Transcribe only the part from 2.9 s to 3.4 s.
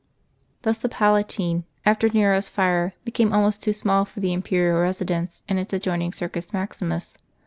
became